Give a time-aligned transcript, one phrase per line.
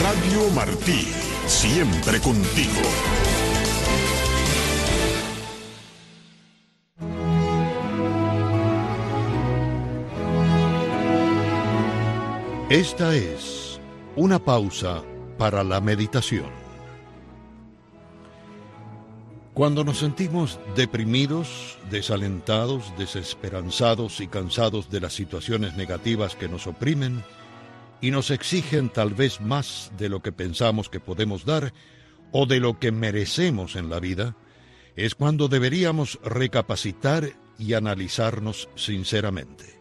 [0.00, 1.06] Radio Martí,
[1.46, 2.80] siempre contigo.
[12.70, 13.78] Esta es
[14.16, 15.02] una pausa
[15.36, 16.46] para la meditación.
[19.52, 27.22] Cuando nos sentimos deprimidos, desalentados, desesperanzados y cansados de las situaciones negativas que nos oprimen
[28.02, 31.72] y nos exigen tal vez más de lo que pensamos que podemos dar
[32.32, 34.36] o de lo que merecemos en la vida,
[34.96, 39.80] es cuando deberíamos recapacitar y analizarnos sinceramente.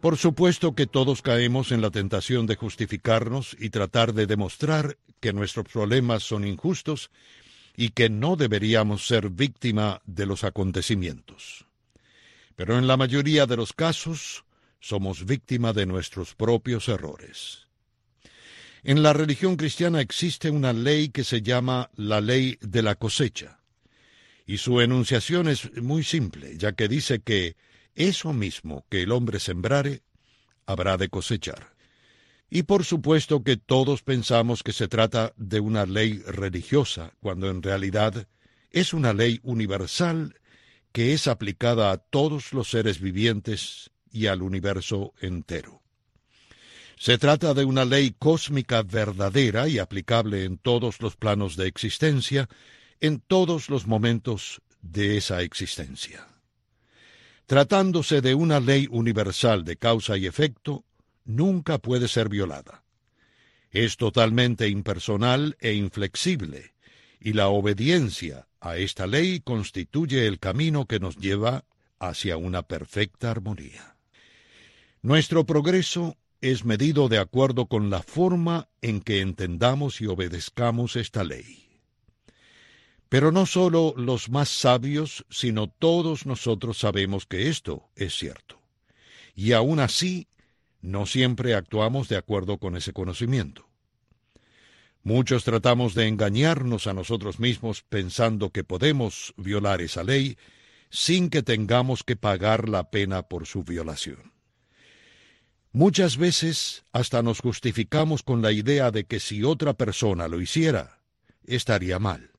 [0.00, 5.32] Por supuesto que todos caemos en la tentación de justificarnos y tratar de demostrar que
[5.32, 7.10] nuestros problemas son injustos
[7.76, 11.66] y que no deberíamos ser víctima de los acontecimientos.
[12.56, 14.43] Pero en la mayoría de los casos
[14.84, 17.66] somos víctima de nuestros propios errores.
[18.82, 23.60] En la religión cristiana existe una ley que se llama la ley de la cosecha,
[24.44, 27.56] y su enunciación es muy simple, ya que dice que
[27.94, 30.02] eso mismo que el hombre sembrare,
[30.66, 31.72] habrá de cosechar.
[32.50, 37.62] Y por supuesto que todos pensamos que se trata de una ley religiosa, cuando en
[37.62, 38.28] realidad
[38.70, 40.38] es una ley universal
[40.92, 45.82] que es aplicada a todos los seres vivientes y al universo entero.
[46.96, 52.48] Se trata de una ley cósmica verdadera y aplicable en todos los planos de existencia,
[53.00, 56.28] en todos los momentos de esa existencia.
[57.46, 60.84] Tratándose de una ley universal de causa y efecto,
[61.24, 62.84] nunca puede ser violada.
[63.70, 66.74] Es totalmente impersonal e inflexible,
[67.18, 71.64] y la obediencia a esta ley constituye el camino que nos lleva
[71.98, 73.93] hacia una perfecta armonía.
[75.04, 81.24] Nuestro progreso es medido de acuerdo con la forma en que entendamos y obedezcamos esta
[81.24, 81.68] ley.
[83.10, 88.62] Pero no solo los más sabios, sino todos nosotros sabemos que esto es cierto.
[89.34, 90.26] Y aún así,
[90.80, 93.68] no siempre actuamos de acuerdo con ese conocimiento.
[95.02, 100.38] Muchos tratamos de engañarnos a nosotros mismos pensando que podemos violar esa ley
[100.88, 104.33] sin que tengamos que pagar la pena por su violación.
[105.74, 111.00] Muchas veces hasta nos justificamos con la idea de que si otra persona lo hiciera,
[111.44, 112.30] estaría mal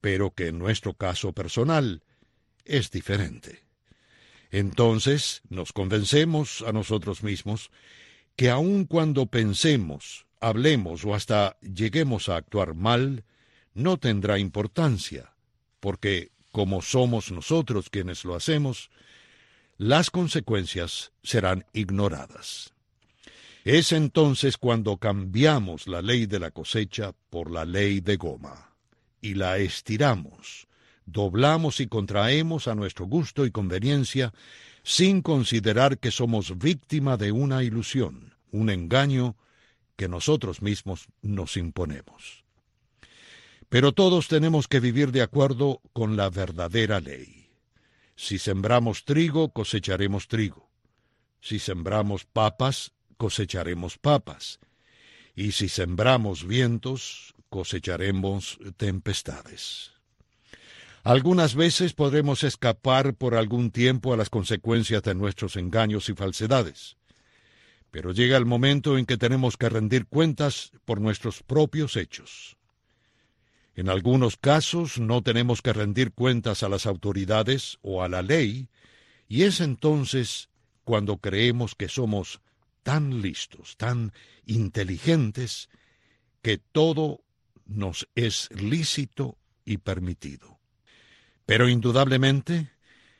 [0.00, 2.02] pero que en nuestro caso personal
[2.64, 3.64] es diferente.
[4.50, 7.70] Entonces nos convencemos a nosotros mismos
[8.36, 13.24] que aun cuando pensemos, hablemos o hasta lleguemos a actuar mal,
[13.74, 15.34] no tendrá importancia,
[15.80, 18.90] porque como somos nosotros quienes lo hacemos,
[19.78, 22.74] las consecuencias serán ignoradas.
[23.64, 28.74] Es entonces cuando cambiamos la ley de la cosecha por la ley de goma
[29.20, 30.66] y la estiramos,
[31.06, 34.34] doblamos y contraemos a nuestro gusto y conveniencia,
[34.82, 39.36] sin considerar que somos víctima de una ilusión, un engaño
[39.94, 42.44] que nosotros mismos nos imponemos.
[43.68, 47.37] Pero todos tenemos que vivir de acuerdo con la verdadera ley.
[48.20, 50.68] Si sembramos trigo, cosecharemos trigo.
[51.40, 54.58] Si sembramos papas, cosecharemos papas.
[55.36, 59.92] Y si sembramos vientos, cosecharemos tempestades.
[61.04, 66.96] Algunas veces podremos escapar por algún tiempo a las consecuencias de nuestros engaños y falsedades,
[67.92, 72.57] pero llega el momento en que tenemos que rendir cuentas por nuestros propios hechos.
[73.78, 78.70] En algunos casos no tenemos que rendir cuentas a las autoridades o a la ley,
[79.28, 80.48] y es entonces
[80.82, 82.40] cuando creemos que somos
[82.82, 84.12] tan listos, tan
[84.46, 85.68] inteligentes,
[86.42, 87.20] que todo
[87.66, 90.58] nos es lícito y permitido.
[91.46, 92.72] Pero indudablemente,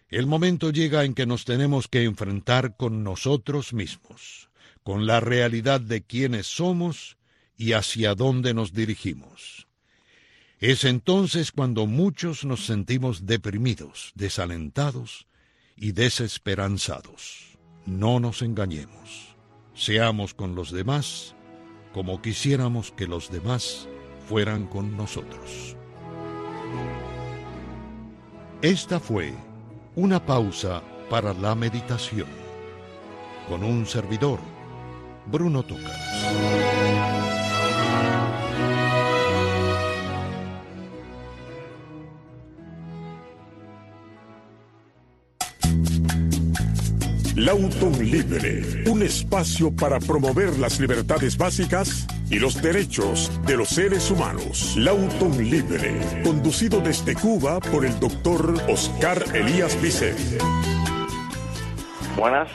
[0.09, 4.51] el momento llega en que nos tenemos que enfrentar con nosotros mismos,
[4.83, 7.17] con la realidad de quiénes somos
[7.57, 9.68] y hacia dónde nos dirigimos.
[10.61, 15.29] Es entonces cuando muchos nos sentimos deprimidos, desalentados
[15.77, 17.59] y desesperanzados.
[17.87, 19.37] No nos engañemos.
[19.75, 21.37] Seamos con los demás
[21.93, 23.89] como quisiéramos que los demás
[24.29, 25.77] fueran con nosotros.
[28.61, 29.35] Esta fue
[29.95, 32.29] una pausa para la meditación
[33.49, 34.41] con un servidor,
[35.27, 37.18] Bruno Tuca.
[47.49, 54.11] Lauton Libre, un espacio para promover las libertades básicas y los derechos de los seres
[54.11, 54.77] humanos.
[54.77, 60.37] Lauton Libre, conducido desde Cuba por el doctor Oscar Elías Vicente.
[62.19, 62.51] Buenas,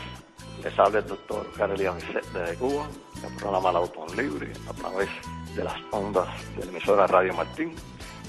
[0.64, 2.88] les habla el doctor Oscar Elías Vicente de Cuba,
[3.28, 5.10] el programa Lauton Libre, a través
[5.56, 7.74] de las ondas de la emisora Radio Martín.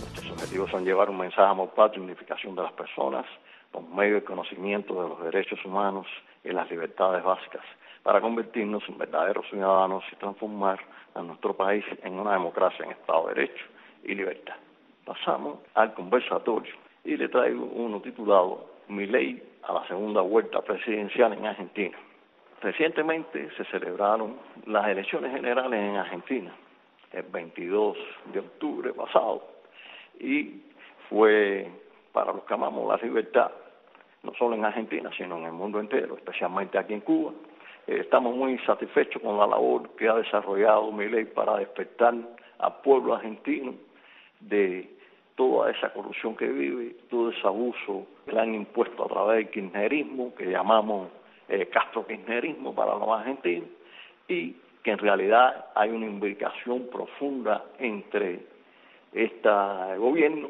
[0.01, 3.27] Nuestros objetivos son llevar un mensaje patrio y unificación de las personas
[3.75, 6.07] por medio del conocimiento de los derechos humanos
[6.45, 7.65] y las libertades básicas,
[8.05, 10.79] para convertirnos en verdaderos ciudadanos y transformar
[11.15, 13.65] a nuestro país en una democracia en Estado de Derecho
[14.05, 14.55] y libertad.
[15.05, 16.73] Pasamos al conversatorio
[17.03, 21.99] y le traigo uno titulado Mi ley a la segunda vuelta presidencial en Argentina.
[22.63, 24.37] Recientemente se celebraron
[24.67, 26.55] las elecciones generales en Argentina,
[27.11, 27.97] el 22
[28.33, 29.43] de octubre pasado,
[30.21, 30.63] y
[31.09, 31.69] fue
[32.13, 33.51] para los que amamos la libertad
[34.25, 37.33] no solo en Argentina, sino en el mundo entero, especialmente aquí en Cuba.
[37.87, 42.15] Eh, estamos muy satisfechos con la labor que ha desarrollado mi ley para despertar
[42.59, 43.75] al pueblo argentino
[44.41, 44.91] de
[45.37, 49.51] toda esa corrupción que vive, todo ese abuso que le han impuesto a través del
[49.51, 51.09] kirchnerismo, que llamamos
[51.49, 53.69] eh, Castro-kirchnerismo para los argentinos,
[54.29, 58.41] y que en realidad hay una imbricación profunda entre
[59.13, 59.49] este
[59.99, 60.49] gobierno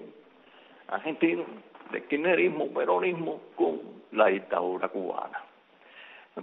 [0.89, 1.45] argentino
[1.91, 3.81] de kirchnerismo, peronismo con
[4.13, 5.41] la dictadura cubana.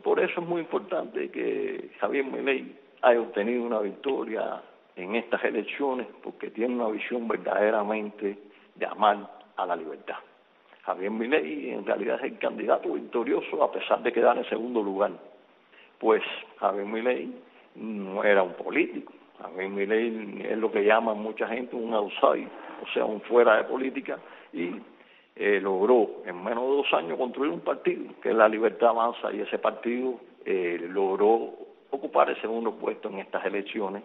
[0.04, 4.62] Por eso es muy importante que Javier Milei haya obtenido una victoria
[4.96, 8.38] en estas elecciones porque tiene una visión verdaderamente
[8.76, 10.18] de amar a la libertad.
[10.84, 15.12] Javier Milei en realidad es el candidato victorioso a pesar de quedar en segundo lugar,
[16.00, 16.24] pues
[16.58, 17.32] Javier Milei
[17.76, 22.48] no era un político, Javier Milei es lo que llama mucha gente un outsider,
[22.82, 24.18] o sea, un fuera de política,
[24.54, 24.72] y
[25.44, 29.34] eh, logró en menos de dos años construir un partido, que es la Libertad Avanza,
[29.34, 31.54] y ese partido eh, logró
[31.90, 34.04] ocupar el segundo puesto en estas elecciones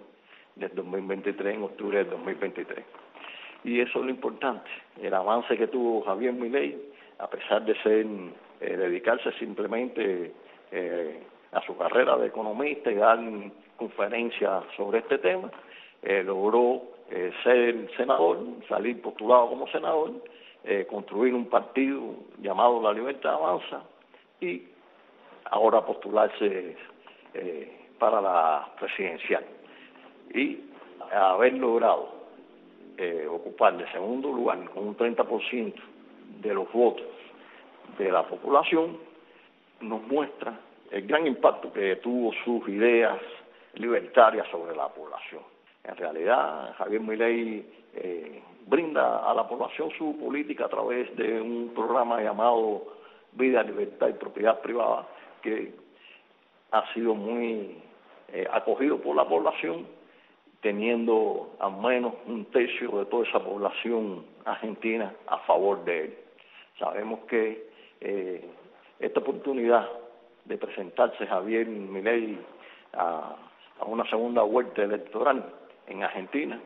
[0.54, 2.82] del 2023, en octubre del 2023.
[3.64, 4.70] Y eso es lo importante,
[5.02, 6.74] el avance que tuvo Javier Milei,
[7.18, 8.06] a pesar de ser
[8.62, 10.32] eh, dedicarse simplemente
[11.52, 13.20] a su carrera de economista y dar
[13.76, 15.50] conferencias sobre este tema,
[16.24, 16.82] logró
[17.44, 18.38] ser senador,
[18.68, 20.12] salir postulado como senador,
[20.66, 23.82] eh, construir un partido llamado La Libertad Avanza
[24.40, 24.64] y
[25.44, 26.76] ahora postularse
[27.34, 29.44] eh, para la presidencial.
[30.34, 30.58] Y
[31.12, 32.16] haber logrado
[32.98, 35.74] eh, ocupar el segundo lugar con un 30%
[36.40, 37.06] de los votos
[37.98, 38.98] de la población,
[39.80, 40.58] nos muestra
[40.90, 43.18] el gran impacto que tuvo sus ideas
[43.74, 45.42] libertarias sobre la población.
[45.84, 47.64] En realidad, Javier Milei
[47.94, 52.82] eh, brinda a la población su política a través de un programa llamado
[53.32, 55.06] Vida, Libertad y Propiedad Privada,
[55.42, 55.72] que
[56.72, 57.78] ha sido muy
[58.32, 59.86] eh, acogido por la población,
[60.60, 66.18] teniendo al menos un tercio de toda esa población argentina a favor de él.
[66.78, 67.68] Sabemos que
[68.00, 68.44] eh,
[68.98, 69.88] esta oportunidad
[70.44, 72.38] de presentarse Javier Milei
[72.94, 73.36] a
[73.86, 75.44] una segunda vuelta electoral
[75.86, 76.60] en Argentina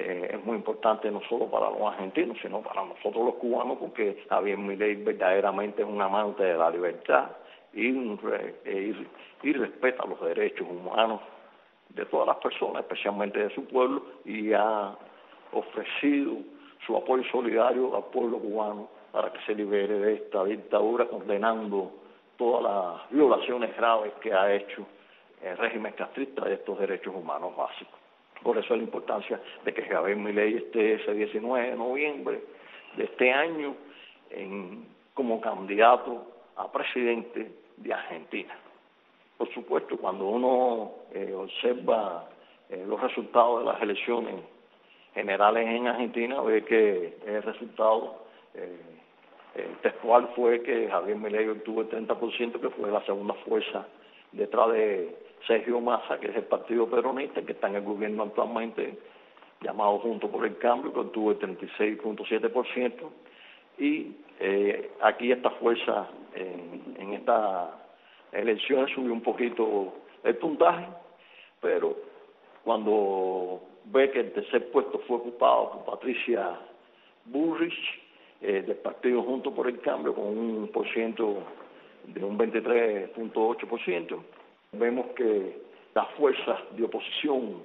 [0.00, 4.24] eh, es muy importante no solo para los argentinos, sino para nosotros los cubanos, porque
[4.28, 7.30] Javier Milei verdaderamente es un amante de la libertad
[7.74, 8.94] eh,
[9.42, 11.20] y, respeta los derechos humanos
[11.88, 14.96] de todas las personas, especialmente de su pueblo, y ha
[15.52, 16.36] ofrecido
[16.86, 21.90] su apoyo solidario al pueblo cubano para que se libere de esta dictadura, condenando
[22.36, 24.86] todas las violaciones graves que ha hecho
[25.42, 28.07] el régimen castrista de estos derechos humanos básicos.
[28.48, 32.40] Por eso la importancia de que Javier Milei esté ese 19 de noviembre
[32.96, 33.76] de este año
[34.30, 36.24] en, como candidato
[36.56, 38.56] a presidente de Argentina.
[39.36, 42.26] Por supuesto, cuando uno eh, observa
[42.70, 44.36] eh, los resultados de las elecciones
[45.12, 48.24] generales en Argentina, ve que el resultado
[48.54, 48.78] eh,
[49.82, 53.86] textual fue que Javier Milei obtuvo el 30%, que fue la segunda fuerza
[54.32, 55.16] detrás de
[55.46, 58.98] Sergio Massa, que es el partido peronista, que está en el gobierno actualmente,
[59.60, 62.92] llamado Junto por el Cambio, que obtuvo el 36.7%,
[63.78, 67.70] y eh, aquí esta fuerza en, en esta
[68.32, 69.94] elección subió un poquito
[70.24, 70.86] el puntaje,
[71.60, 71.96] pero
[72.64, 76.58] cuando ve que el tercer puesto fue ocupado por Patricia
[77.24, 77.74] Burrich,
[78.40, 81.38] eh, del partido Junto por el Cambio, con un por ciento
[82.04, 84.18] de un 23.8%,
[84.72, 85.60] vemos que
[85.94, 87.62] las fuerzas de oposición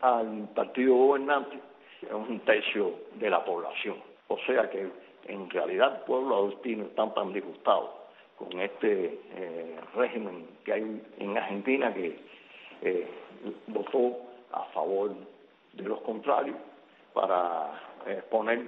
[0.00, 1.58] al partido gobernante
[2.02, 3.96] es un tercio de la población.
[4.28, 4.88] O sea que
[5.26, 8.00] en realidad el pueblo adultino está tan disgustado
[8.36, 12.18] con este eh, régimen que hay en Argentina que
[12.82, 13.06] eh,
[13.66, 14.16] votó
[14.52, 15.14] a favor
[15.74, 16.56] de los contrarios
[17.12, 18.66] para eh, poner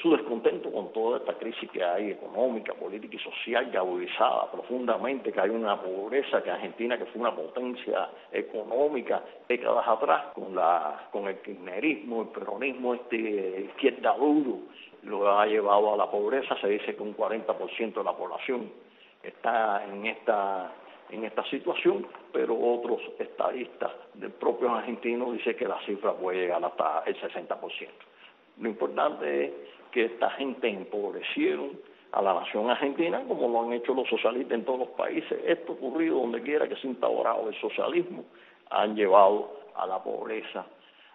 [0.00, 5.32] su descontento con toda esta crisis que hay económica, política y social, ya agudizada profundamente,
[5.32, 11.08] que hay una pobreza, que Argentina, que fue una potencia económica décadas atrás, con, la,
[11.10, 14.60] con el kirchnerismo, el peronismo, este izquierda duro,
[15.02, 18.70] lo ha llevado a la pobreza, se dice que un 40% de la población
[19.22, 20.72] está en esta
[21.10, 26.64] en esta situación, pero otros estadistas del propio argentino dicen que la cifra puede llegar
[26.64, 27.58] hasta el 60%.
[28.62, 29.52] Lo importante es
[29.90, 31.72] que esta gente empobrecieron
[32.12, 35.36] a la nación argentina, como lo han hecho los socialistas en todos los países.
[35.44, 38.24] Esto ocurrido donde quiera que se ha instaurado el socialismo,
[38.70, 40.64] han llevado a la pobreza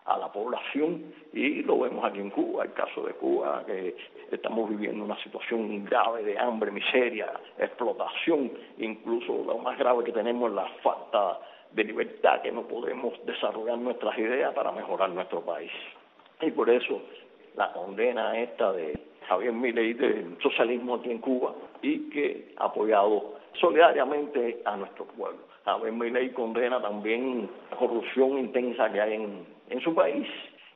[0.08, 3.96] a la población y lo vemos aquí en Cuba, el caso de Cuba, que
[4.32, 10.50] estamos viviendo una situación grave de hambre, miseria, explotación, incluso lo más grave que tenemos
[10.50, 11.40] es la falta
[11.72, 15.72] de libertad, que no podemos desarrollar nuestras ideas para mejorar nuestro país.
[16.40, 17.02] Y por eso
[17.58, 18.98] la condena esta de
[19.28, 25.40] Javier Milei del socialismo aquí en Cuba y que ha apoyado solidariamente a nuestro pueblo.
[25.66, 30.28] Javier Milei condena también la corrupción intensa que hay en en su país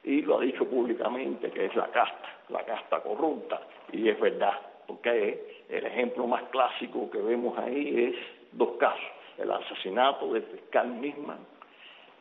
[0.04, 3.62] y lo ha dicho públicamente que es la casta, la casta corrupta
[3.92, 8.16] y es verdad, porque el ejemplo más clásico que vemos ahí es
[8.54, 11.38] dos casos, el asesinato del fiscal misma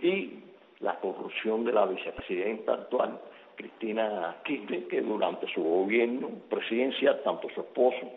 [0.00, 0.45] y
[0.81, 3.21] la corrupción de la vicepresidenta actual,
[3.61, 8.11] Cristina Kirchner, que durante su gobierno presidencial, tanto su esposo,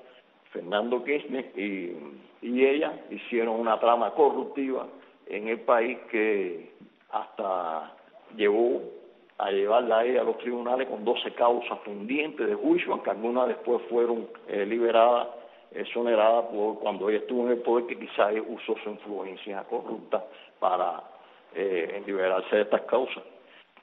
[0.51, 1.95] Fernando Kirchner, y,
[2.41, 4.88] ella hicieron una trama corruptiva
[5.27, 6.71] en el país que
[7.12, 7.93] hasta
[8.38, 8.81] llevó
[9.38, 13.47] a llevarla a ella a los tribunales con 12 causas pendientes de juicio, aunque algunas
[13.47, 15.27] después fueron eh, liberadas,
[15.71, 20.23] exoneradas por cuando ella estuvo en el poder, que quizás usó su influencia corrupta
[20.59, 21.03] para
[21.55, 23.23] eh, liberarse de estas causas.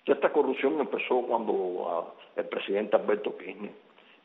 [0.06, 3.72] Esta corrupción empezó cuando ah, el presidente Alberto Kirchner,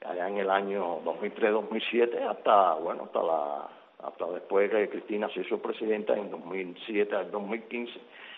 [0.05, 3.69] allá en el año 2003-2007, hasta, bueno, hasta la
[4.05, 7.93] hasta después que Cristina se hizo presidenta en 2007 al 2015,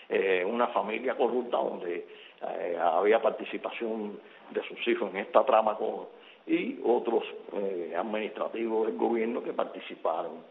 [0.08, 2.06] eh, una familia corrupta donde
[2.42, 4.18] eh, había participación
[4.50, 5.76] de sus hijos en esta trama
[6.46, 10.42] y otros eh, administrativos del gobierno que participaron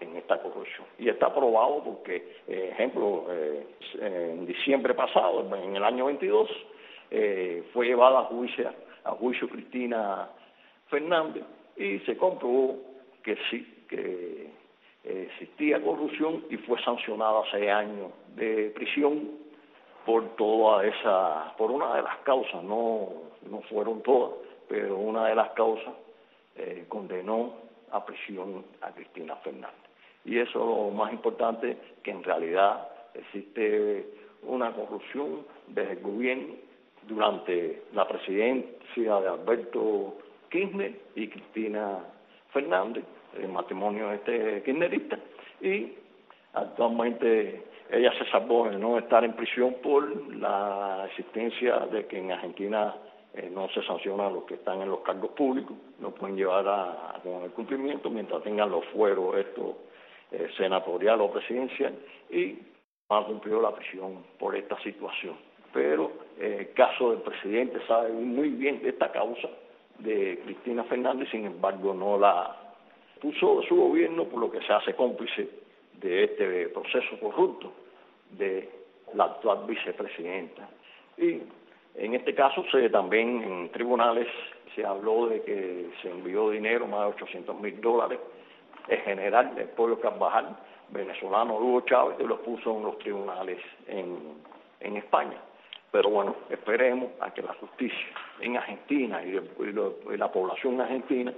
[0.00, 0.86] en esta corrupción.
[0.98, 3.26] Y está aprobado porque, ejemplo,
[4.00, 6.48] en diciembre pasado, en el año 22,
[7.72, 8.72] fue llevada a juicio,
[9.04, 10.28] a juicio Cristina
[10.88, 11.44] Fernández
[11.76, 12.78] y se comprobó
[13.22, 14.50] que sí, que
[15.04, 19.40] existía corrupción y fue sancionada seis años de prisión
[20.04, 23.08] por toda esa, por una de las causas, no,
[23.48, 24.32] no fueron todas,
[24.68, 25.94] pero una de las causas
[26.56, 27.54] eh, condenó
[27.90, 29.89] a prisión a Cristina Fernández.
[30.24, 34.06] Y eso es lo más importante, que en realidad existe
[34.42, 36.54] una corrupción desde el gobierno
[37.08, 40.18] durante la presidencia de Alberto
[40.50, 41.98] Kirchner y Cristina
[42.52, 43.04] Fernández,
[43.38, 45.18] el matrimonio este kirchnerista,
[45.60, 45.94] y
[46.52, 52.32] actualmente ella se salvó de no estar en prisión por la existencia de que en
[52.32, 52.94] Argentina
[53.34, 56.66] eh, no se sanciona a los que están en los cargos públicos, no pueden llevar
[56.66, 59.74] a, con el cumplimiento mientras tengan los fueros estos
[60.32, 61.94] eh, senatorial o presidencial
[62.30, 62.58] y
[63.08, 65.36] ha cumplido la prisión por esta situación.
[65.72, 69.48] Pero el caso del presidente sabe muy bien de esta causa
[69.98, 72.56] de Cristina Fernández, sin embargo no la
[73.20, 75.48] puso su gobierno por lo que se hace cómplice
[75.94, 77.72] de este proceso corrupto
[78.30, 78.68] de
[79.14, 80.68] la actual vicepresidenta.
[81.18, 81.42] Y
[81.96, 84.26] en este caso se también en tribunales
[84.74, 88.18] se habló de que se envió dinero, más de 800 mil dólares,
[88.90, 90.56] en general del pueblo Carvajal,
[90.90, 94.18] venezolano Hugo Chávez, y lo puso en los tribunales en,
[94.80, 95.38] en España.
[95.92, 98.06] Pero bueno, esperemos a que la justicia
[98.40, 101.32] en Argentina y, y la población argentina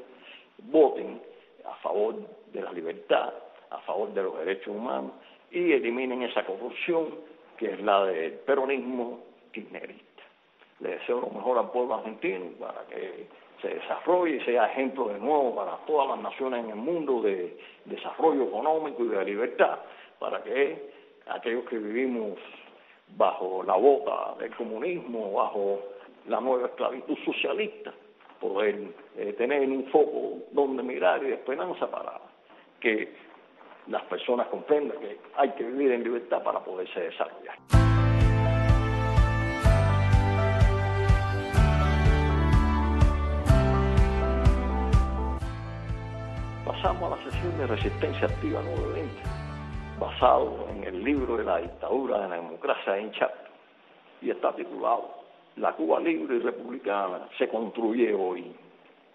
[0.64, 1.20] voten
[1.64, 2.16] a favor
[2.52, 3.32] de la libertad,
[3.70, 5.12] a favor de los derechos humanos
[5.50, 7.08] y eliminen esa corrupción
[7.56, 9.20] que es la del peronismo
[9.52, 10.22] kirchnerista.
[10.80, 13.26] Le deseo lo mejor al pueblo argentino para que
[13.62, 17.56] se desarrolle y sea ejemplo de nuevo para todas las naciones en el mundo de
[17.84, 19.78] desarrollo económico y de libertad,
[20.18, 20.90] para que
[21.28, 22.38] aquellos que vivimos
[23.16, 25.80] bajo la bota del comunismo, bajo
[26.26, 27.92] la nueva esclavitud socialista,
[28.40, 28.76] poder
[29.16, 32.20] eh, tener un foco donde mirar y de esperanza para
[32.80, 33.12] que
[33.86, 37.56] las personas comprendan que hay que vivir en libertad para poderse desarrollar.
[46.82, 49.22] Pasamos a la sesión de resistencia activa 920,
[50.00, 53.36] basado en el libro de la dictadura de la democracia en Chapo,
[54.20, 55.08] y está titulado
[55.56, 58.52] La Cuba libre y republicana se construye hoy.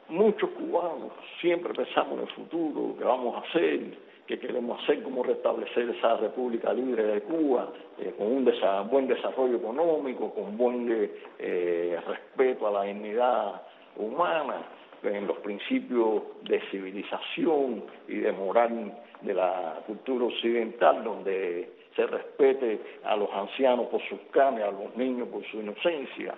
[0.07, 3.97] Muchos cubanos siempre pensamos en el futuro, qué vamos a hacer,
[4.27, 7.67] qué queremos hacer, cómo restablecer esa República Libre de Cuba,
[7.99, 13.61] eh, con un buen desarrollo económico, con buen eh, respeto a la dignidad
[13.97, 14.55] humana,
[15.03, 22.79] en los principios de civilización y de moral de la cultura occidental, donde se respete
[23.03, 26.35] a los ancianos por sus canes, a los niños por su inocencia,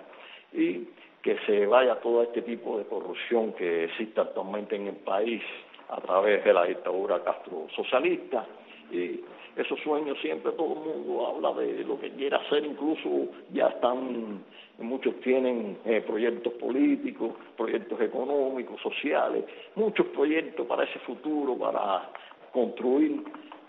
[0.52, 0.88] y
[1.22, 5.42] que se vaya todo este tipo de corrupción que existe actualmente en el país
[5.90, 8.46] a través de la dictadura castro socialista.
[8.90, 9.20] Y
[9.56, 14.42] esos sueños siempre todo el mundo habla de lo que quiere hacer, incluso ya están,
[14.78, 19.44] muchos tienen eh, proyectos políticos, proyectos económicos, sociales,
[19.74, 22.10] muchos proyectos para ese futuro, para
[22.52, 23.22] construir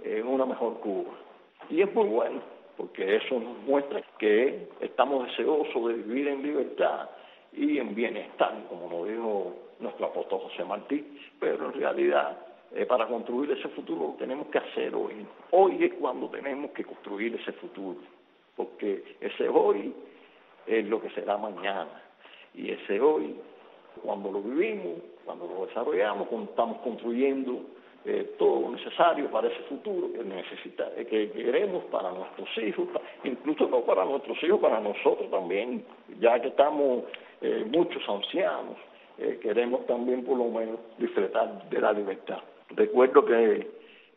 [0.03, 1.11] eh, una mejor Cuba.
[1.69, 2.41] Y es muy bueno,
[2.77, 7.09] porque eso nos muestra que estamos deseosos de vivir en libertad
[7.53, 12.37] y en bienestar, como lo dijo nuestro apóstol José Martí, pero en realidad
[12.73, 15.25] eh, para construir ese futuro lo tenemos que hacer hoy.
[15.51, 17.99] Hoy es cuando tenemos que construir ese futuro,
[18.55, 19.93] porque ese hoy
[20.67, 22.01] es lo que será mañana.
[22.53, 23.35] Y ese hoy,
[24.03, 27.61] cuando lo vivimos, cuando lo desarrollamos, cuando estamos construyendo
[28.03, 32.87] eh, todo lo necesario para ese futuro que necesita, eh, que queremos para nuestros hijos,
[33.23, 35.85] incluso no para nuestros hijos, para nosotros también,
[36.19, 37.03] ya que estamos
[37.41, 38.75] eh, muchos ancianos,
[39.41, 42.39] queremos también por lo menos disfrutar de la libertad.
[42.69, 43.67] Recuerdo que,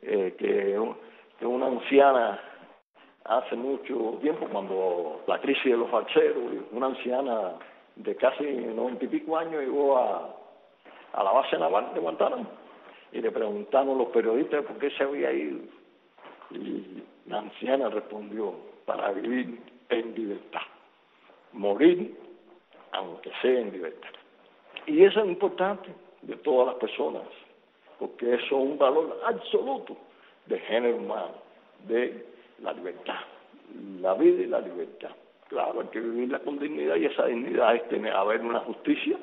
[0.02, 0.78] que,
[1.42, 2.40] una anciana
[3.24, 7.54] hace mucho tiempo, cuando la crisis de los falseros, una anciana
[7.96, 10.34] de casi noventa y pico años llegó a,
[11.12, 12.46] a la base naval de Guantánamo
[13.12, 15.60] y le preguntaron los periodistas por qué se había ido.
[16.50, 20.60] Y la anciana respondió, para vivir en libertad,
[21.52, 22.16] morir
[22.92, 24.10] aunque sea en libertad.
[24.86, 25.90] Y eso es importante
[26.22, 27.22] de todas las personas,
[27.98, 29.96] porque eso es un valor absoluto
[30.46, 31.34] de género humano,
[31.86, 32.26] de
[32.62, 33.20] la libertad,
[34.00, 35.10] la vida y la libertad.
[35.48, 39.16] Claro, hay que vivirla con dignidad y esa dignidad es tener, haber una justicia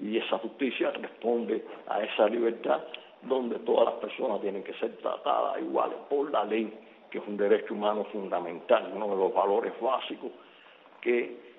[0.00, 2.80] y esa justicia responde a esa libertad
[3.22, 6.72] donde todas las personas tienen que ser tratadas iguales por la ley,
[7.10, 10.30] que es un derecho humano fundamental, uno de los valores básicos
[11.00, 11.57] que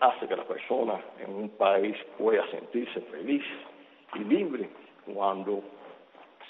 [0.00, 3.44] hace que la persona en un país pueda sentirse feliz
[4.14, 4.68] y libre
[5.14, 5.62] cuando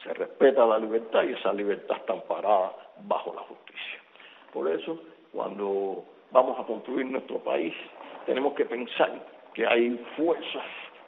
[0.02, 2.72] se respeta la libertad y esa libertad está amparada
[3.04, 4.00] bajo la justicia.
[4.52, 5.00] Por eso,
[5.32, 7.74] cuando vamos a construir nuestro país,
[8.26, 9.10] tenemos que pensar
[9.54, 10.64] que hay fuerzas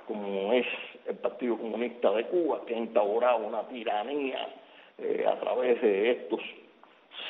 [0.06, 0.66] como es
[1.06, 4.48] el Partido Comunista de Cuba, que ha instaurado una tiranía
[4.98, 6.40] eh, a través de estos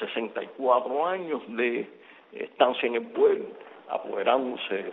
[0.00, 1.88] 64 años de
[2.32, 3.46] estancia en el pueblo,
[3.88, 4.92] apoderándose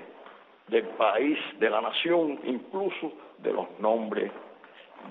[0.68, 4.32] del país, de la nación, incluso de los nombres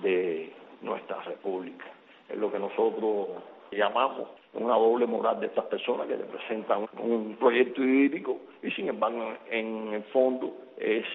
[0.01, 1.85] de nuestra república.
[2.29, 3.27] Es lo que nosotros
[3.71, 9.33] llamamos una doble moral de estas personas que representan un proyecto idílico y sin embargo
[9.49, 11.05] en el fondo es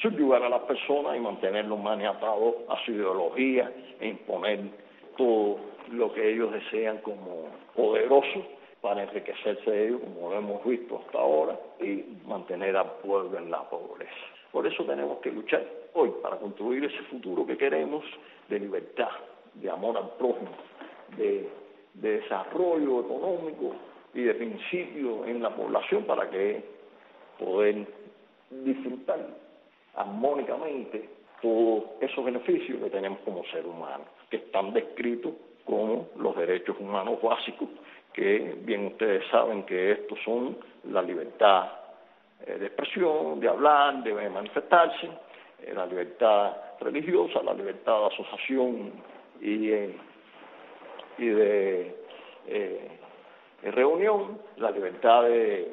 [0.00, 4.60] subyugar a las personas y mantenerlos maniatados a su ideología e imponer
[5.16, 5.58] todo
[5.90, 8.42] lo que ellos desean como poderosos
[8.82, 13.50] para enriquecerse de ellos, como lo hemos visto hasta ahora, y mantener al pueblo en
[13.50, 14.12] la pobreza.
[14.50, 15.64] Por eso tenemos que luchar
[15.94, 18.04] hoy para construir ese futuro que queremos
[18.48, 19.08] de libertad,
[19.54, 20.50] de amor al prójimo,
[21.16, 21.48] de,
[21.94, 23.76] de desarrollo económico
[24.14, 26.62] y de principio en la población para que
[27.38, 27.86] poder
[28.50, 29.26] disfrutar
[29.94, 31.08] armónicamente
[31.40, 35.32] todos esos beneficios que tenemos como ser humano, que están descritos
[35.64, 37.68] como los derechos humanos básicos,
[38.12, 40.56] que bien ustedes saben que estos son
[40.90, 41.70] la libertad
[42.46, 45.08] eh, de expresión, de hablar, de manifestarse,
[45.62, 48.92] eh, la libertad religiosa, la libertad de asociación
[49.40, 49.96] y, eh,
[51.18, 51.96] y de
[53.62, 55.72] reunión, la libertad de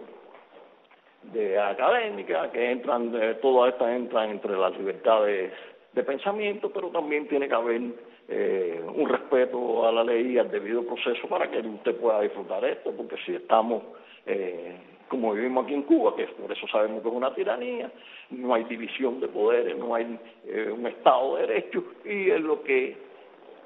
[1.23, 5.51] de académica, que entran, todas estas entran entre las libertades
[5.93, 7.81] de pensamiento, pero también tiene que haber
[8.27, 12.63] eh, un respeto a la ley y al debido proceso para que usted pueda disfrutar
[12.65, 13.83] esto, porque si estamos,
[14.25, 14.75] eh,
[15.07, 17.91] como vivimos aquí en Cuba, que por eso sabemos que es una tiranía,
[18.29, 22.61] no hay división de poderes, no hay eh, un Estado de Derecho, y es lo
[22.61, 22.95] que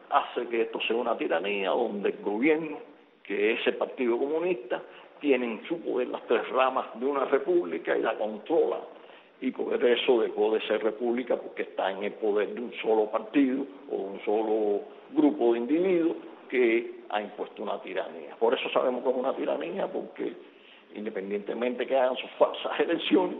[0.10, 2.78] hace que esto sea una tiranía donde el gobierno,
[3.24, 4.82] que es el Partido Comunista,
[5.20, 8.80] tienen su poder las tres ramas de una república y la controla
[9.44, 13.12] y por eso dejó de ser república porque está en el poder de un solo
[13.12, 16.16] partido o un solo grupo de individuos
[16.48, 18.38] que ha impuesto una tiranía.
[18.40, 20.32] Por eso sabemos que es una tiranía porque
[20.96, 23.36] independientemente que hagan sus falsas elecciones,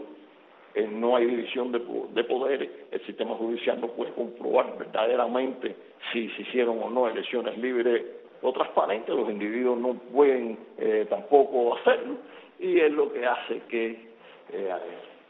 [0.74, 5.74] eh, no hay división de, poderes, el sistema judicial no puede comprobar verdaderamente
[6.12, 8.04] si se hicieron o no elecciones libres
[8.42, 12.18] o transparentes, los individuos no pueden eh, tampoco hacerlo
[12.58, 14.12] y es lo que hace que
[14.52, 14.70] eh,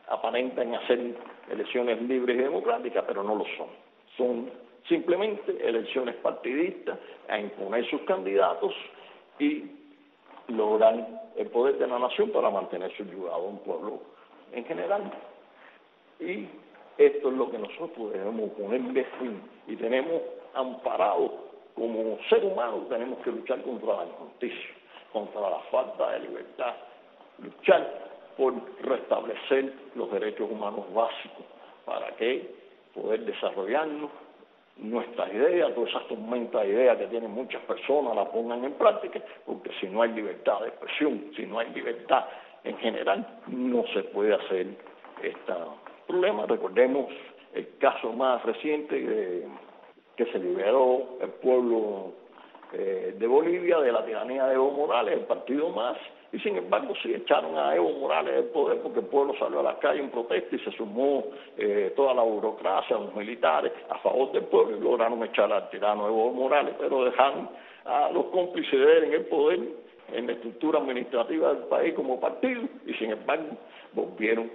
[0.08, 1.14] aparenten hacer
[1.50, 3.68] elecciones libres y democráticas, pero no lo son.
[4.16, 4.50] Son
[4.88, 8.74] simplemente elecciones partidistas a imponer sus candidatos
[9.38, 9.64] y
[10.48, 14.00] lograr el poder de la nación para mantener subyugado a un pueblo
[14.52, 15.10] en general.
[16.20, 16.46] Y
[16.98, 20.20] esto es lo que nosotros debemos ponerle fin y tenemos
[20.54, 24.70] amparado como ser humano, tenemos que luchar contra la injusticia,
[25.12, 26.74] contra la falta de libertad,
[27.38, 31.44] luchar por restablecer los derechos humanos básicos
[31.84, 32.54] para que
[32.94, 34.10] poder desarrollarnos
[34.76, 39.20] nuestras ideas, todas esas tormentas de ideas que tienen muchas personas, las pongan en práctica,
[39.46, 42.24] porque si no hay libertad de expresión, si no hay libertad
[42.64, 44.66] en general, no se puede hacer
[45.22, 45.52] este
[46.06, 46.46] problema.
[46.46, 47.06] Recordemos
[47.54, 49.46] el caso más reciente de,
[50.16, 52.12] que se liberó el pueblo
[52.76, 55.96] eh, de Bolivia de la tiranía de Evo Morales, el partido más,
[56.32, 59.62] y sin embargo sí echaron a Evo Morales del poder porque el pueblo salió a
[59.62, 61.24] la calle en protesta y se sumó
[61.56, 66.08] eh, toda la burocracia, los militares a favor del pueblo y lograron echar al tirano
[66.08, 67.48] Evo Morales, pero dejaron
[67.84, 69.60] a los cómplices de él en el poder,
[70.12, 73.56] en la estructura administrativa del país como partido y sin embargo
[73.92, 74.50] volvieron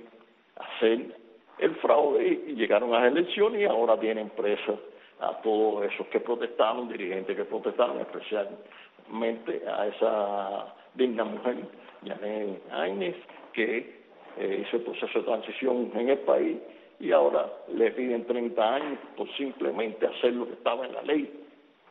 [0.57, 1.15] a hacer
[1.59, 4.73] el fraude y llegaron a las elecciones y ahora tienen presa
[5.19, 11.57] a todos esos que protestaron, dirigentes que protestaron, especialmente a esa digna mujer,
[12.05, 13.15] Janet Áñez,
[13.53, 13.99] que
[14.37, 16.57] eh, hizo el proceso de transición en el país
[16.99, 21.43] y ahora le piden 30 años por simplemente hacer lo que estaba en la ley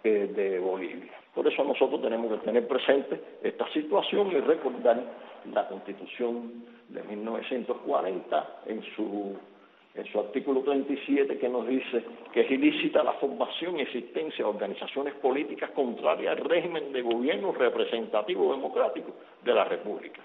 [0.05, 1.13] eh, de Bolivia.
[1.35, 5.03] Por eso nosotros tenemos que tener presente esta situación y recordar
[5.53, 9.37] la Constitución de 1940 en su
[9.95, 14.51] en su artículo 37 que nos dice que es ilícita la formación y existencia de
[14.51, 20.23] organizaciones políticas contrarias al régimen de gobierno representativo democrático de la República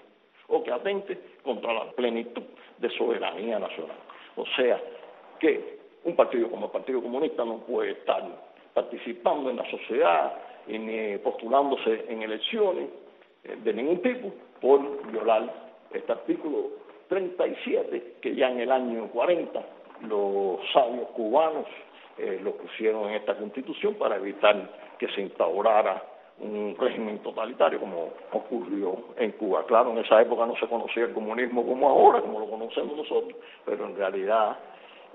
[0.48, 2.42] o que atente contra la plenitud
[2.78, 3.96] de soberanía nacional.
[4.36, 4.80] O sea,
[5.40, 8.22] que un partido como el Partido Comunista no puede estar
[8.74, 10.34] participando en la sociedad
[10.66, 12.88] ni postulándose en elecciones
[13.44, 15.52] eh, de ningún tipo por violar
[15.92, 19.60] este artículo 37, que ya en el año 40
[20.08, 21.66] los sabios cubanos
[22.18, 26.02] eh, lo pusieron en esta constitución para evitar que se instaurara
[26.40, 29.64] un régimen totalitario como ocurrió en Cuba.
[29.66, 33.34] Claro, en esa época no se conocía el comunismo como ahora, como lo conocemos nosotros,
[33.64, 34.58] pero en realidad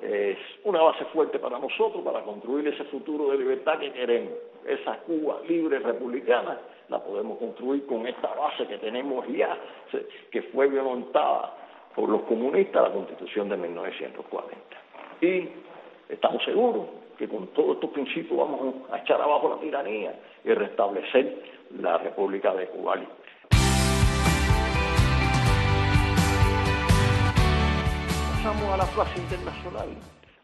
[0.01, 4.33] es una base fuerte para nosotros para construir ese futuro de libertad que queremos.
[4.65, 9.57] Esa Cuba libre republicana la podemos construir con esta base que tenemos ya,
[10.31, 11.53] que fue violentada
[11.99, 14.55] por los comunistas la Constitución de 1940.
[15.19, 15.49] Y
[16.07, 21.43] estamos seguros que con todos estos principios vamos a echar abajo la tiranía y restablecer
[21.77, 22.95] la República de Cuba
[28.31, 29.89] Pasamos a la clase internacional.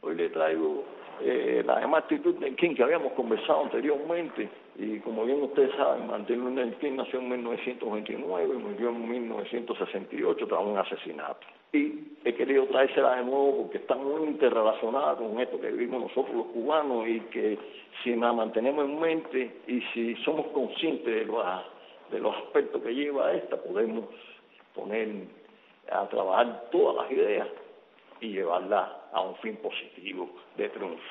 [0.01, 0.83] Hoy le traigo
[1.21, 6.07] eh, la demás actitud del King que habíamos conversado anteriormente y como bien ustedes saben,
[6.07, 11.47] Luther King nació en 1929 y murió en 1968 tras un asesinato.
[11.71, 16.35] Y he querido traérsela de nuevo porque está muy interrelacionada con esto que vivimos nosotros
[16.35, 17.57] los cubanos y que
[18.03, 21.45] si la mantenemos en mente y si somos conscientes de los,
[22.11, 24.05] de los aspectos que lleva esta, podemos
[24.73, 25.07] poner
[25.89, 27.47] a trabajar todas las ideas
[28.19, 31.01] y llevarla a un fin positivo de triunfo.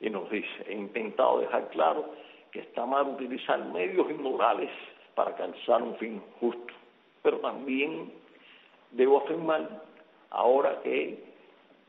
[0.00, 2.06] Y nos dice, he intentado dejar claro
[2.52, 4.70] que está mal utilizar medios inmorales
[5.14, 6.74] para alcanzar un fin justo,
[7.22, 8.12] pero también
[8.92, 9.82] debo afirmar
[10.30, 11.22] ahora que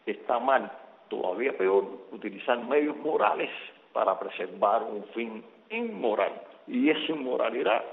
[0.05, 0.71] está mal,
[1.09, 3.49] todavía peor, utilizar medios morales
[3.93, 6.31] para preservar un fin inmoral.
[6.67, 7.83] Y esa inmoralidad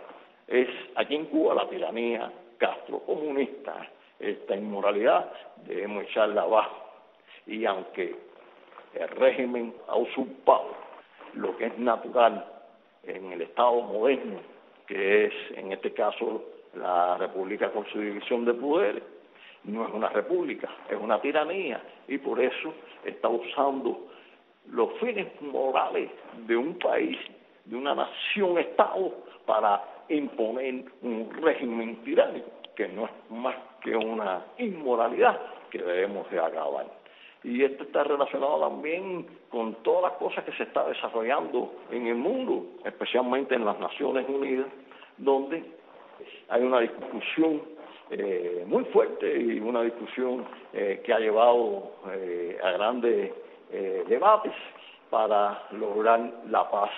[0.47, 3.89] es aquí en Cuba la tiranía castrocomunista.
[4.19, 5.31] Esta inmoralidad
[5.67, 6.77] debemos echarla abajo
[7.47, 8.17] y aunque
[8.95, 10.75] el régimen ha usurpado
[11.35, 12.45] lo que es natural
[13.09, 14.41] en el Estado moderno,
[14.87, 16.45] que es en este caso
[16.75, 19.03] la República con su división de poderes,
[19.65, 22.73] no es una república, es una tiranía y por eso
[23.05, 24.09] está usando
[24.71, 26.11] los fines morales
[26.47, 27.19] de un país,
[27.65, 29.15] de una nación-estado,
[29.47, 35.39] para imponer un régimen tiránico, que no es más que una inmoralidad
[35.71, 36.87] que debemos de acabar.
[37.49, 42.17] Y esto está relacionado también con todas las cosas que se está desarrollando en el
[42.17, 44.67] mundo, especialmente en las Naciones Unidas,
[45.17, 45.65] donde
[46.51, 47.63] hay una discusión
[48.11, 53.33] eh, muy fuerte y una discusión eh, que ha llevado eh, a grandes
[54.09, 54.55] debates
[55.11, 56.91] para lograr la paz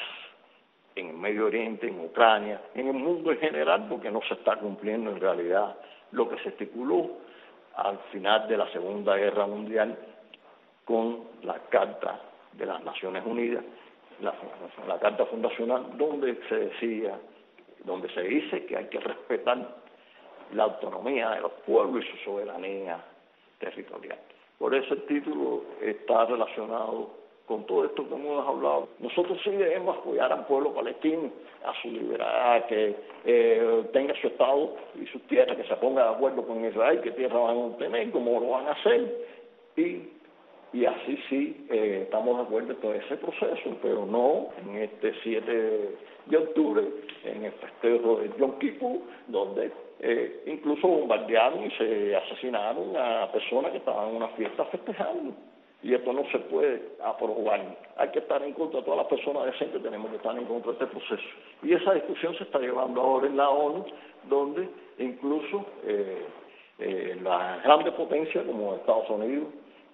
[0.94, 4.54] en el Medio Oriente, en Ucrania, en el mundo en general, porque no se está
[4.54, 5.76] cumpliendo en realidad
[6.12, 7.10] lo que se estipuló
[7.74, 9.98] al final de la Segunda Guerra Mundial
[10.90, 12.20] con la Carta
[12.54, 13.62] de las Naciones Unidas,
[14.20, 17.16] la, Carta Fundacional, donde se decía,
[17.84, 19.76] donde se dice que hay que respetar
[20.52, 22.98] la autonomía de los pueblos y su soberanía
[23.60, 24.18] territorial.
[24.58, 27.10] Por eso el título está relacionado
[27.46, 28.88] con todo esto que hemos hablado.
[28.98, 31.30] Nosotros sí debemos apoyar al pueblo palestino,
[31.64, 36.14] a su libertad, que eh, tenga su Estado y sus tierras, que se ponga de
[36.16, 39.28] acuerdo con Israel, qué tierra van a obtener, cómo lo van a hacer.
[39.76, 40.19] Y,
[40.72, 45.12] y así sí eh, estamos de acuerdo en todo ese proceso, pero no en este
[45.22, 46.84] 7 de octubre,
[47.24, 53.72] en el festejo de Yom Kippur, donde eh, incluso bombardearon y se asesinaron a personas
[53.72, 55.34] que estaban en una fiesta festejando.
[55.82, 57.76] Y esto no se puede aprobar.
[57.96, 60.72] Hay que estar en contra, de todas las personas decentes tenemos que estar en contra
[60.72, 61.28] de este proceso.
[61.62, 63.86] Y esa discusión se está llevando ahora en la ONU,
[64.28, 66.26] donde incluso eh,
[66.78, 69.48] eh, las grandes potencias como Estados Unidos,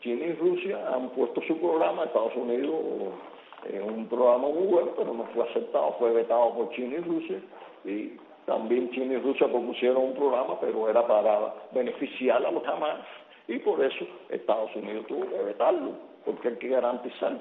[0.07, 2.05] China y Rusia han puesto su programa.
[2.05, 2.77] Estados Unidos
[3.69, 7.41] en un programa muy bueno, pero no fue aceptado, fue vetado por China y Rusia.
[7.85, 8.13] Y
[8.47, 13.01] también China y Rusia propusieron un programa, pero era para beneficiar a los jamás.
[13.49, 15.91] Y por eso Estados Unidos tuvo que vetarlo,
[16.25, 17.37] porque hay que garantizar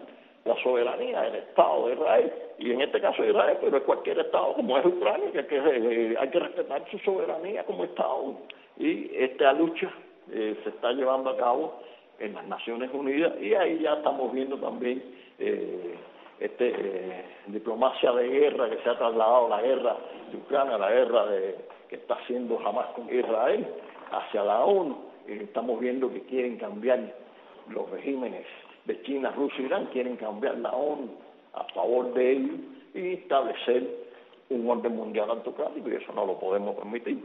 [0.45, 4.55] la soberanía del Estado de Israel, y en este caso Israel, pero es cualquier Estado
[4.55, 8.37] como es Ucrania, que hay que, eh, hay que respetar su soberanía como Estado.
[8.77, 9.91] Y esta lucha
[10.31, 11.85] eh, se está llevando a cabo
[12.19, 15.03] en las Naciones Unidas y ahí ya estamos viendo también
[15.39, 15.95] eh,
[16.39, 19.97] este, eh, diplomacia de guerra que se ha trasladado la guerra
[20.31, 21.55] de Ucrania, la guerra de,
[21.89, 23.67] que está haciendo jamás con Israel
[24.11, 24.97] hacia la ONU.
[25.27, 26.99] estamos viendo que quieren cambiar
[27.69, 28.45] los regímenes
[28.85, 31.09] de China, Rusia y Irán, quieren cambiar la ONU
[31.53, 32.59] a favor de ellos
[32.93, 34.05] y establecer
[34.49, 37.19] un orden mundial autocrático y eso no lo podemos permitir.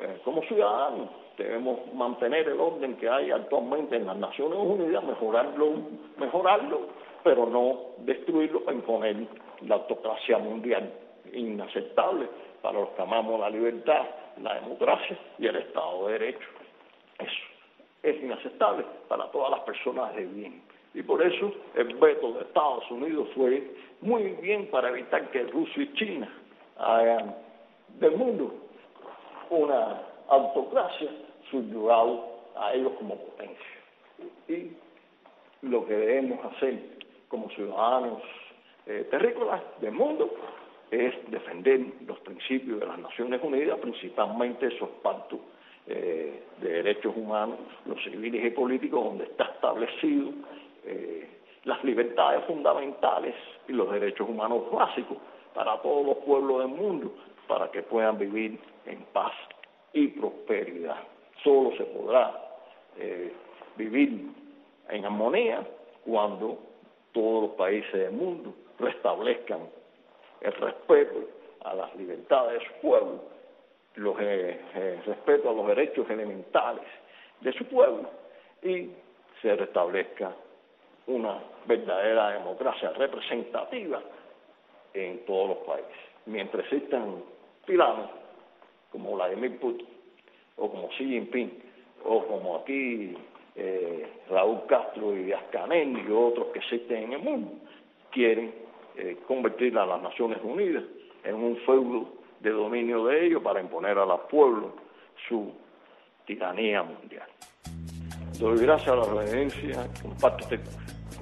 [0.00, 5.72] Eh, como ciudadanos debemos mantener el orden que hay actualmente en las Naciones Unidas, mejorarlo,
[6.18, 6.80] mejorarlo
[7.24, 9.16] pero no destruirlo para imponer
[9.62, 10.92] la autocracia mundial
[11.32, 12.28] inaceptable
[12.62, 14.02] para los que amamos la libertad,
[14.42, 16.48] la democracia y el Estado de Derecho.
[17.18, 17.42] Eso
[18.02, 20.62] es inaceptable para todas las personas de bien.
[20.92, 25.82] Y por eso el veto de Estados Unidos fue muy bien para evitar que Rusia
[25.82, 26.28] y China
[26.76, 27.34] hagan
[27.98, 28.63] del mundo
[29.50, 31.10] una autocracia
[31.50, 33.66] subyugado a ellos como potencia.
[34.48, 34.72] Y
[35.62, 36.78] lo que debemos hacer
[37.28, 38.22] como ciudadanos
[38.86, 40.30] eh, terrícolas del mundo
[40.90, 45.40] es defender los principios de las Naciones Unidas, principalmente esos pactos
[45.86, 50.30] eh, de derechos humanos, los civiles y políticos, donde está establecido
[50.84, 51.28] eh,
[51.64, 53.34] las libertades fundamentales
[53.68, 55.18] y los derechos humanos básicos
[55.54, 57.12] para todos los pueblos del mundo,
[57.46, 59.32] para que puedan vivir en paz
[59.92, 61.02] y prosperidad.
[61.42, 62.40] Solo se podrá
[63.76, 64.28] vivir
[64.88, 65.66] en armonía
[66.04, 66.58] cuando
[67.12, 69.60] todos los países del mundo restablezcan
[70.40, 71.20] el respeto
[71.64, 73.20] a las libertades de su pueblo,
[73.94, 76.84] los, eh, eh, respeto a los derechos elementales
[77.40, 78.08] de su pueblo
[78.62, 78.90] y
[79.40, 80.32] se restablezca
[81.06, 84.02] una verdadera democracia representativa
[84.92, 85.96] en todos los países.
[86.26, 87.22] Mientras existan
[87.66, 88.10] tiranos
[88.90, 89.86] como Vladimir Putin
[90.56, 91.50] o como Xi Jinping
[92.04, 93.16] o como aquí
[93.56, 97.52] eh, Raúl Castro y Ascanel y otros que existen en el mundo,
[98.10, 98.54] quieren
[98.96, 100.84] eh, convertir a las Naciones Unidas
[101.24, 102.08] en un feudo
[102.40, 104.72] de dominio de ellos para imponer a los pueblos
[105.28, 105.52] su
[106.26, 107.26] tiranía mundial.
[108.38, 110.60] Doy gracias a la reverencia, comparte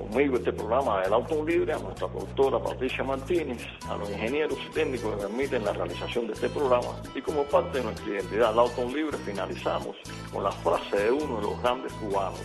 [0.03, 4.73] conmigo este programa del Auto Libre, a nuestra productora Patricia Martínez, a los ingenieros y
[4.73, 8.59] técnicos que permiten la realización de este programa y como parte de nuestra identidad, el
[8.59, 9.97] Auto Libre, finalizamos
[10.33, 12.41] con la frase de uno de los grandes cubanos,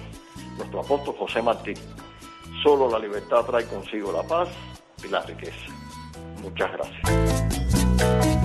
[0.57, 1.77] nuestro apóstol José Martín,
[2.63, 4.49] solo la libertad trae consigo la paz
[5.03, 5.71] y la riqueza.
[6.41, 8.36] Muchas gracias.